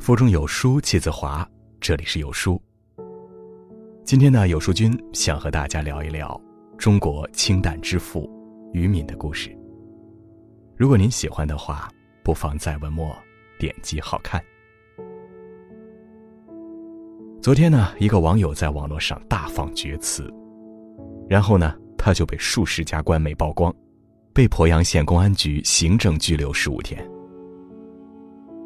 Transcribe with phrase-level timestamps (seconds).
[0.00, 1.46] 腹中有书气自华，
[1.78, 2.60] 这里是有书。
[4.02, 6.40] 今天呢，有书君想和大家聊一聊
[6.78, 8.26] 中国清淡之父
[8.72, 9.54] 于敏的故事。
[10.74, 11.86] 如果您喜欢的话，
[12.24, 13.14] 不妨在文末
[13.58, 14.42] 点击好看。
[17.42, 20.32] 昨天呢，一个网友在网络上大放厥词，
[21.28, 23.72] 然后呢，他就被数十家官媒曝光，
[24.32, 27.06] 被鄱阳县公安局行政拘留十五天。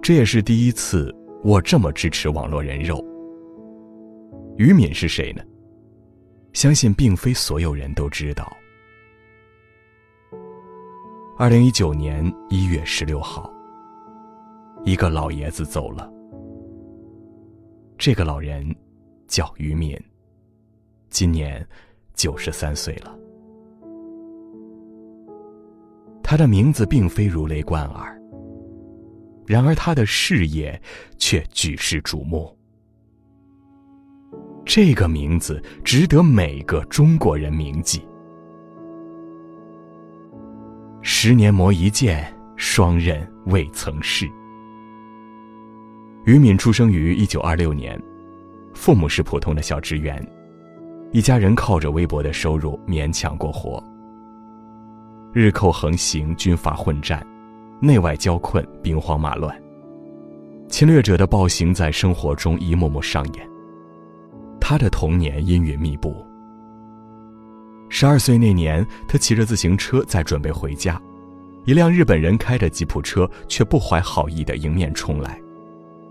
[0.01, 1.13] 这也是第一次。
[1.45, 3.05] 我这么支持网络人肉。
[4.57, 5.43] 于敏是谁呢？
[6.55, 8.51] 相信并非所有人都知道。
[11.37, 13.53] 二零一九年一月十六号，
[14.85, 16.11] 一个老爷子走了。
[17.99, 18.75] 这个老人
[19.29, 19.95] 叫于敏，
[21.11, 21.67] 今年
[22.15, 23.15] 九十三岁了。
[26.23, 28.19] 他的名字并非如雷贯耳。
[29.47, 30.81] 然而，他的事业
[31.19, 32.57] 却举世瞩目。
[34.65, 38.03] 这个名字值得每个中国人铭记。
[41.03, 44.27] 十年磨一剑，双刃未曾试。
[46.25, 48.01] 于敏出生于一九二六年，
[48.73, 50.27] 父母是普通的小职员，
[51.13, 53.85] 一家人靠着微薄的收入勉强过活。
[55.35, 57.23] 日寇横行，军阀混战。
[57.81, 59.55] 内外交困，兵荒马乱，
[60.69, 63.49] 侵略者的暴行在生活中一幕幕上演。
[64.61, 66.25] 他的童年阴云密布。
[67.91, 71.01] 十二岁那年，他骑着自行车在准备回家，
[71.65, 75.39] 一辆日本人开的吉普车却不怀好意的迎面冲来，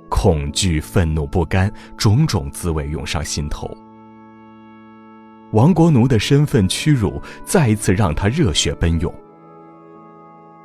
[0.09, 3.69] 恐惧、愤怒、不甘，种种滋味涌上心头。
[5.53, 9.13] 亡国奴的身份屈辱再一次让他热血奔涌。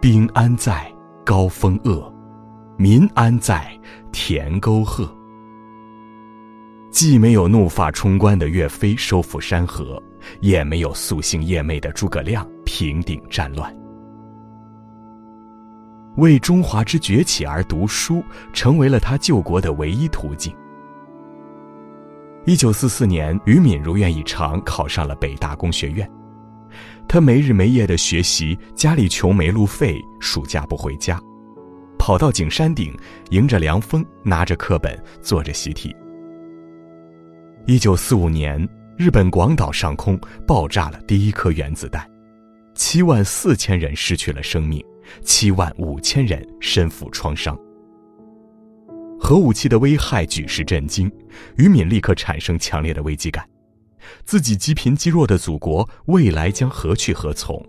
[0.00, 0.88] 兵安在？
[1.24, 2.14] 高峰恶，
[2.76, 3.76] 民安在？
[4.12, 5.12] 田沟壑。
[6.92, 10.00] 既没有怒发冲冠的岳飞收复山河，
[10.41, 13.76] 也没有夙兴夜寐的诸葛亮平定战乱。
[16.19, 18.22] 为中华之崛起而读书，
[18.53, 20.54] 成为了他救国的唯一途径。
[22.47, 26.08] 一九四四年，于敏如愿以偿考上了北大工学院。
[27.08, 31.19] 他没日没夜的学习，家里穷没路费，暑假不回家，
[31.98, 32.94] 跑到景山顶，
[33.30, 35.96] 迎着凉风，拿着课本，做着习题。
[37.66, 42.06] 一九四五年，日本广岛上空爆炸了第一颗原子弹，
[42.74, 44.84] 七万四千人失去了生命，
[45.22, 47.58] 七万五千人身负创伤。
[49.19, 51.10] 核武器的危害举世震惊，
[51.56, 53.48] 于敏立刻产生强烈的危机感。
[54.24, 57.64] 自己积贫积弱的祖国未来将何去何从？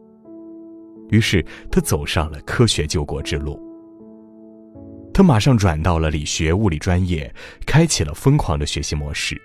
[1.09, 3.59] 于是他走上了科学救国之路。
[5.13, 7.33] 他马上转到了理学物理专业，
[7.65, 9.39] 开启了疯狂的学习模式。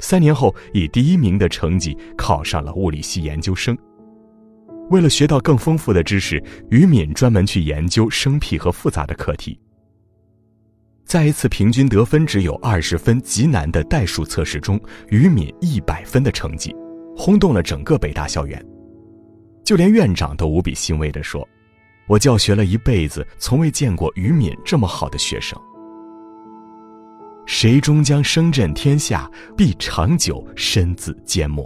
[0.00, 3.76] 三年后，以第一名的成绩考上了物理系研究生。
[4.90, 9.58] 为了学到更丰富的知识，于敏专门去研究生僻和复杂的课题。
[11.08, 16.76] 在一次平均得分只有二十分、极难的代数测试中，于敏一百分的成绩，
[17.16, 18.62] 轰动了整个北大校园。
[19.64, 21.48] 就连院长都无比欣慰地说
[22.08, 25.58] ：“我教学了一辈子，从未见过于敏这么好的学生。
[27.46, 31.64] 谁终将声震天下，必长久身自缄默；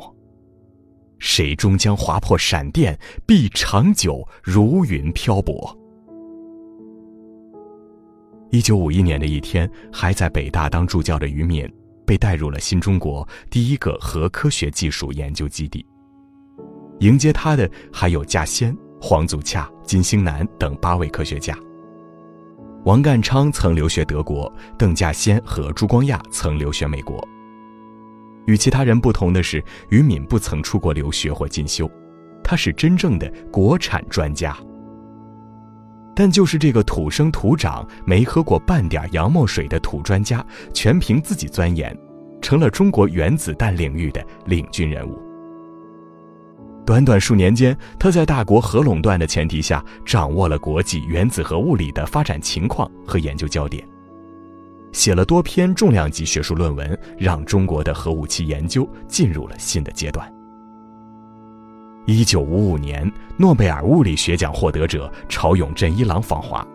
[1.18, 5.76] 谁终将划破闪电，必长久如云漂泊。”
[8.52, 11.66] 一九五一年的一天，还在北大当助教的于敏，
[12.04, 15.82] 被带入了新中国第一个核科学技术研究基地。
[17.00, 21.56] 迎接他的还有稼先、黄祖洽、金星南等八位科学家。
[22.84, 27.26] 王淦昌曾留学德国，邓稼先和朱光亚曾留学美国。
[28.44, 31.90] 与其他人不同的是，于敏不曾出国留学或进修，
[32.44, 34.54] 他是真正的国产专家。
[36.14, 41.96] 但就是这个土生土长、没喝过半点洋墨水的土专家，全凭自己钻研，
[42.40, 45.18] 成了中国原子弹领域的领军人物。
[46.84, 53.86] 短短数年间，他在大国核垄断的前提下，掌握了国际原子核物理的发展情况和研究焦点，
[54.90, 60.30] 写了多篇重量级学术论文，让中国的核武器研究进入了新的阶段。
[62.04, 66.66] 一九五五年，诺贝尔物理学奖获得者朝永镇一郎访华，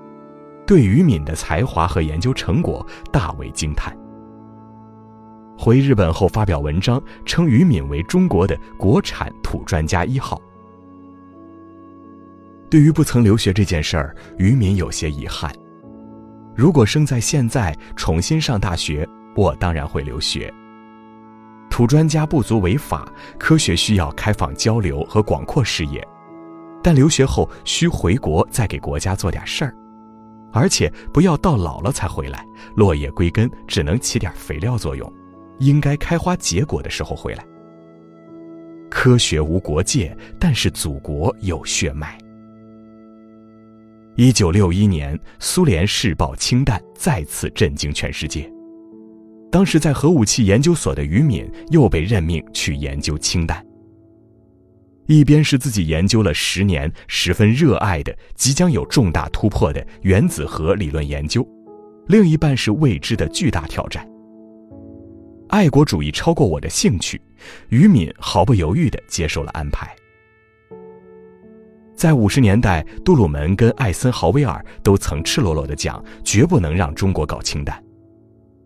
[0.65, 3.95] 对于敏的才华和研究成果大为惊叹。
[5.57, 10.41] 回日本后发表文章，称于敏为中国的国产土专家一号。
[12.69, 15.51] 对于不曾留学这件事儿，于敏有些遗憾。
[16.56, 20.53] 如果生在现在，重新上大学，我当然会留学。
[21.69, 26.05] 土专家不足为法，科学需要开放交流和广阔视野，
[26.81, 29.75] 但留学后需回国再给国家做点事儿，
[30.51, 32.43] 而且不要到老了才回来，
[32.75, 35.11] 落叶归根只能起点肥料作用，
[35.59, 37.45] 应该开花结果的时候回来。
[38.89, 42.17] 科学无国界，但是祖国有血脉。
[44.15, 48.51] 一九六一年，苏联试爆氢弹，再次震惊全世界。
[49.51, 53.65] 当时在核武器研究所的于敏又被任命去研究氢弹。
[55.05, 61.47] 一边是自己研究了十年、十分热爱的、即将有重大突破的原子核理论研究，
[62.07, 64.05] 另一半是未知的巨大挑战。
[65.47, 67.21] 爱国主义超过我的兴趣，
[67.69, 69.89] 于敏毫不犹豫地接受了安排。
[71.95, 77.81] 在五十年代，杜鲁门跟艾森豪威尔都曾赤裸裸地讲，绝不能让中国搞氢弹。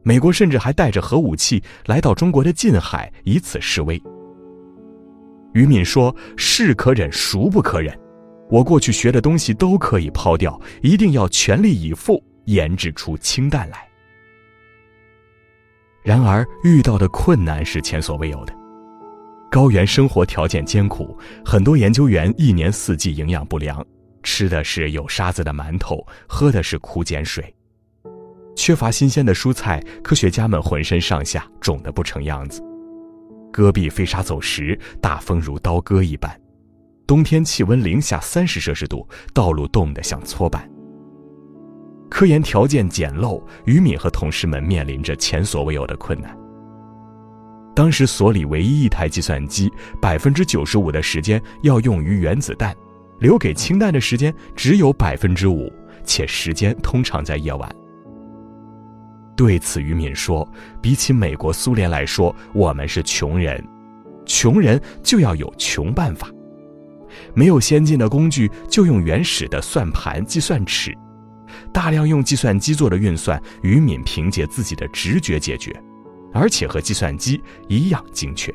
[0.04, 4.02] 美国甚至还带着核武器来到中国的近海，以此示威。
[5.54, 7.98] 于敏说：“是可忍，孰不可忍？
[8.50, 13.88] 我过去学的东西都可以抛掉，一定要全力以赴研制出氢弹来。”
[16.04, 18.54] 然而，遇到的困难是前所未有的。
[19.52, 21.16] 高原生活条件艰苦，
[21.46, 23.86] 很多研究员一年四季营养不良，
[24.24, 27.54] 吃的是有沙子的馒头，喝的是苦碱水，
[28.56, 32.62] 缺乏新鲜的蔬菜，科学家们浑身上下肿得不成样子。
[33.52, 36.40] 戈壁飞沙走石，大风如刀割一般，
[37.06, 40.70] 冬天气温零下三十摄氏度，道路冻得像搓板。
[42.10, 46.38] 科研条件简陋，于敏和同事们面临着前所未有的困难。
[47.74, 49.72] 当时所里唯一一台计算机，
[50.02, 52.76] 百分之九十五的时间要用于原子弹，
[53.20, 55.72] 留给氢弹的时间只有百分之五，
[56.04, 57.76] 且时间通常在夜晚。
[59.36, 60.48] 对此，于敏说
[60.82, 63.64] ：“比起美国、苏联来说，我们是穷人，
[64.26, 66.30] 穷人就要有穷办法。
[67.34, 70.96] 没有先进的工具，就用原始的算盘、计算尺，
[71.74, 75.76] 大量用计算机做的运算，于敏凭借自己的直觉解决。”
[76.34, 78.54] 而且和计算机一样精确。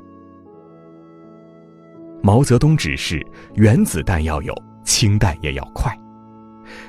[2.22, 3.22] 毛泽东指示：
[3.54, 5.94] 原子弹要有，氢弹也要快。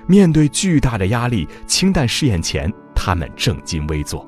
[0.08, 4.28] 面对巨大的压力，氢弹试验前，他们正襟危坐。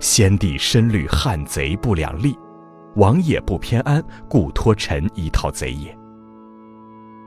[0.00, 2.36] 先帝深虑汉贼不两立，
[2.96, 5.96] 王爷不偏安，故托臣一套贼也。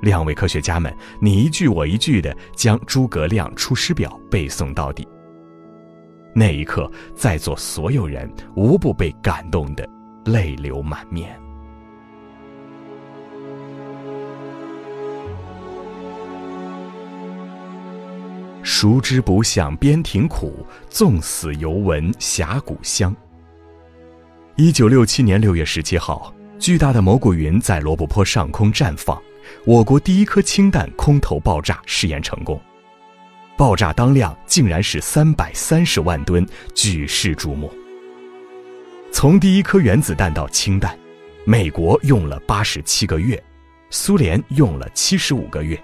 [0.02, 5.08] 两位科学家们你一句我一句的将诸葛亮《出师表》背诵到底。
[6.36, 9.90] 那一刻，在座所有人无不被感动的
[10.26, 11.40] 泪流满面。
[18.70, 20.54] 熟知不向边庭苦，
[20.90, 23.16] 纵死犹闻峡谷香。
[24.58, 29.18] 一九六七年六月十七号，巨大的蘑菇云在罗布泊上空绽放，
[29.64, 32.60] 我国第一颗氢弹空投爆炸，试验成功。
[33.56, 37.72] 爆炸当量竟然是三百三十万吨，举世瞩目。
[39.14, 40.94] 从第一颗原子弹到氢弹，
[41.46, 43.42] 美国用了八十七个月，
[43.90, 45.82] 苏联用了七十五个月，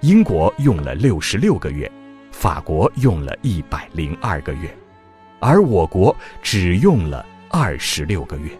[0.00, 1.90] 英国用了六十六个月，
[2.34, 4.76] 法国用了一百零二个月，
[5.38, 8.50] 而我国只用了二十六个月，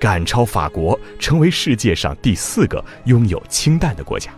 [0.00, 4.32] 赶超法国，成为世界上第四个拥有氢弹的国家。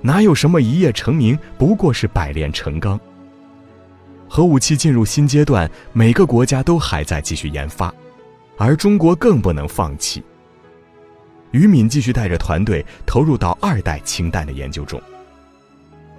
[0.00, 2.98] 哪有什么一夜成名，不过是百炼成钢。
[4.26, 7.92] 核武器进入新阶段，每个国家都还在继续研发，
[8.56, 10.22] 而中国更不能放弃。
[11.50, 14.98] 于敏继续带着团队投入到二代氢弹的研究中。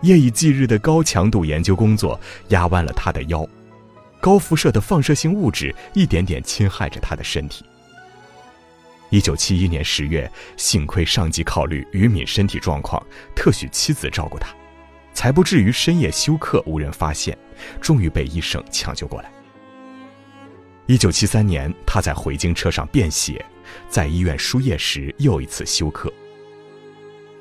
[0.01, 3.47] 夜以继日的高强度研究工作压弯了他的腰，
[4.19, 7.63] 高辐射的放射性物质一点点侵害着他的身体。
[9.09, 13.05] 一九七一年十月，幸亏上级考虑于敏身体状况，
[13.35, 14.49] 特许妻子照顾他，
[15.13, 17.37] 才不至于深夜休克无人发现，
[17.81, 19.29] 终于被医生抢救过来。
[20.87, 23.45] 一九七三年，他在回京车上便血，
[23.89, 26.11] 在医院输液时又一次休克。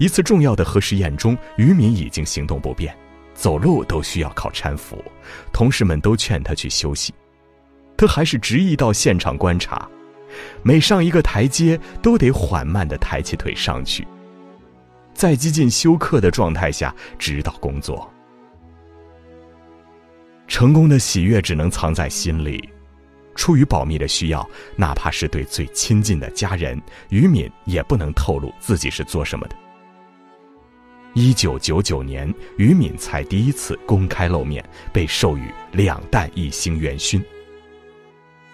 [0.00, 2.96] 一次重要的核试验中，于敏已经行动不便，
[3.34, 4.96] 走路都需要靠搀扶，
[5.52, 7.12] 同事们都劝他去休息，
[7.98, 9.86] 他还是执意到现场观察。
[10.62, 14.08] 每上一个台阶，都得缓慢地抬起腿上去，
[15.12, 18.10] 在几近休克的状态下指导工作。
[20.48, 22.66] 成功的喜悦只能藏在心里，
[23.34, 26.80] 出于保密的需要，哪怕是对最亲近的家人，
[27.10, 29.54] 于敏也不能透露自己是做什么的。
[31.12, 37.22] 一九九九年，于敏才第一次公开露面，被授予两弹一星元勋。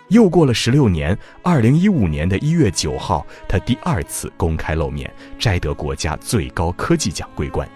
[0.08, 7.68] 又过了十六年，二零一五年的一月九号，他第二次公开露面，摘得国家最高科技奖桂冠。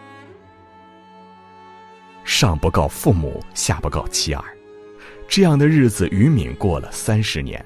[2.25, 4.45] 上不告父母，下不告妻儿，
[5.29, 7.63] 这样的日子，于敏过了三十年。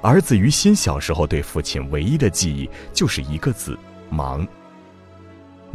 [0.00, 4.46] 儿子于心小时候对父亲唯一的记忆就是一个字：忙。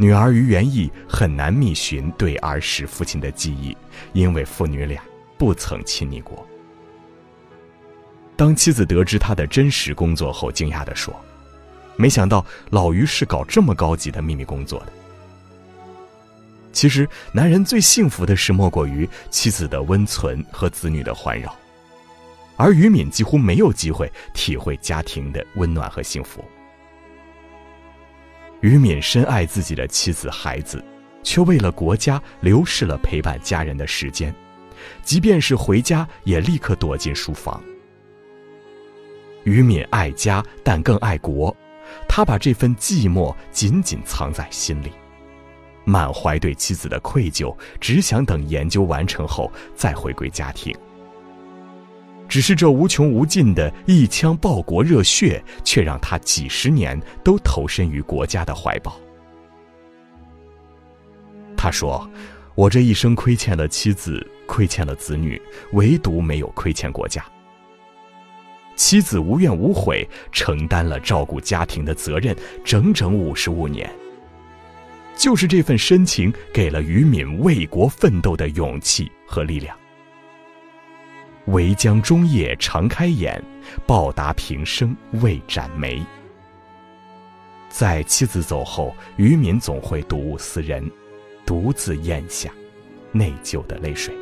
[0.00, 3.76] 女儿于元义很难觅寻对儿时父亲的记忆，
[4.14, 4.98] 因为父女俩
[5.36, 6.46] 不曾亲昵过。
[8.34, 11.14] 当妻子得知他的真实工作后，惊讶地说
[11.96, 14.92] ：“没想到老于是搞这么高级的秘密工作的。”
[16.72, 21.54] 其实，男人最幸福的事莫过于妻子的温存和子女的环绕，
[22.56, 26.42] 而于敏几乎没有机会体会家庭的温暖和幸福。
[28.60, 30.84] 于敏深爱自己的妻子孩子，
[31.22, 34.34] 却为了国家流逝了陪伴家人的时间，
[35.02, 37.62] 即便是回家，也立刻躲进书房。
[39.44, 41.54] 于敏爱家，但更爱国。
[42.08, 44.92] 他把这份寂寞紧紧藏在心里，
[45.84, 50.72] 满怀对妻子的愧疚，只想等研究完成后再回归家庭。
[52.30, 58.96] 只是这无穷无尽的一腔报国热血，却让他几十年都投身于国家的怀抱。
[61.56, 62.08] 他说
[62.54, 67.24] ：“我这一生亏欠了妻子，亏欠了子女，唯独没有亏欠国家。”
[68.76, 72.34] 妻子无怨无悔承担了照顾家庭的责任，
[72.64, 73.90] 整整五十五年。
[75.16, 79.76] 就是这份深情，给了于敏为国奋斗的勇气和力量。
[81.50, 83.42] 唯将终夜常开眼，
[83.86, 86.04] 报答平生未展眉。
[87.68, 90.88] 在妻子走后，于敏总会睹物思人，
[91.46, 92.50] 独自咽下
[93.12, 94.14] 内疚的泪水。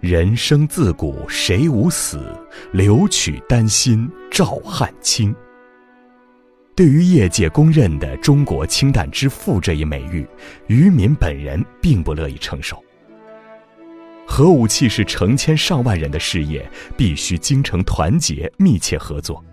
[0.00, 2.34] 人生自古谁无死，
[2.72, 5.34] 留取丹心照汗青。
[6.74, 10.26] 对于业界公认的“中国氢弹之父”这一美誉，
[10.68, 12.82] 于敏本人并不乐意承受。
[14.30, 16.64] 核武器是成千上万人的事业，
[16.96, 19.44] 必须精诚团结、密切合作。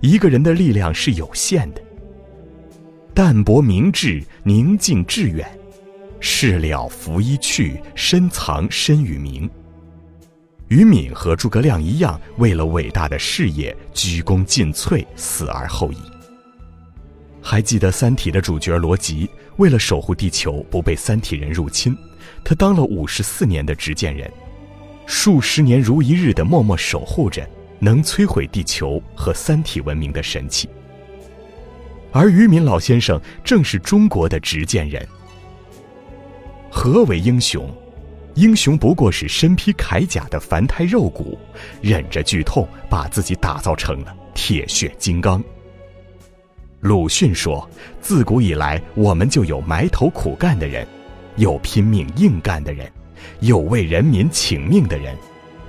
[0.00, 1.82] 一个人的力量是有限的。
[3.12, 5.44] 淡泊明志，宁静致远。
[6.20, 9.50] 事了拂衣去，深藏身与名。
[10.68, 15.98] 于敏和诸葛亮一样，为了伟大的事业鞠躬尽瘁，死而后已。
[17.42, 21.94] 还记得《三体》的主角罗辑，为了守护地球不被三体人入侵，
[22.44, 24.30] 他当了五十四年的执剑人，
[25.06, 27.48] 数十年如一日的默默守护着
[27.78, 30.68] 能摧毁地球和三体文明的神器。
[32.12, 35.06] 而于敏老先生正是中国的执剑人。
[36.70, 37.68] 何为英雄？
[38.34, 41.38] 英雄不过是身披铠甲的凡胎肉骨，
[41.82, 45.42] 忍着剧痛把自己打造成了铁血金刚。
[46.80, 47.68] 鲁迅说
[48.00, 50.86] ：“自古以来，我们就有埋头苦干的人，
[51.36, 52.90] 有拼命硬干的人，
[53.40, 55.16] 有为人民请命的人，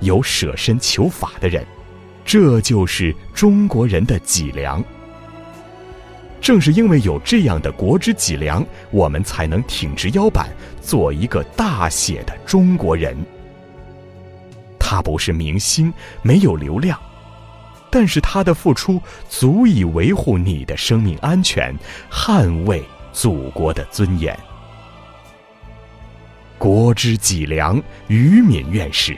[0.00, 1.64] 有舍身求法的人，
[2.24, 4.82] 这就是中国人的脊梁。”
[6.40, 10.46] 正是因为有这样的国之脊梁，我们才能挺直腰板，
[10.82, 13.16] 做一个大写的中国人。
[14.78, 15.90] 他不是明星，
[16.20, 17.00] 没有流量，
[17.90, 21.74] 但是他的付出足以维护你的生命安全，
[22.10, 24.38] 捍卫祖国的尊严。
[26.64, 29.14] 国之脊梁，于敏院士，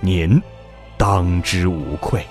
[0.00, 0.38] 您
[0.98, 2.22] 当之无愧。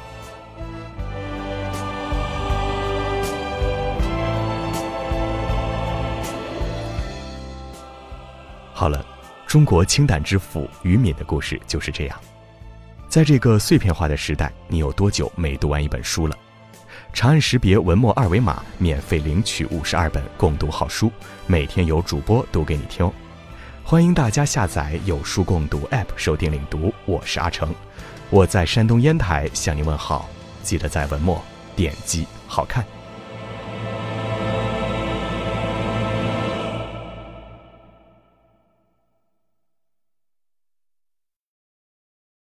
[8.71, 9.03] 好了，
[9.47, 12.15] 中国氢弹之父于敏的故事就是这样。
[13.09, 16.37] 在这个碎片化的时代，你有多久没读完一本书了？
[17.13, 21.11] 长按识别文末二维码，免费领取五十二本共读好书，
[21.47, 23.11] 每天有主播读给你听哦。
[23.85, 27.69] 欢迎大家下载有书共读 App 收听领读，我是阿成，
[28.29, 30.29] 我在山东烟台向您问好，
[30.63, 31.43] 记得在文末
[31.75, 32.83] 点击好看。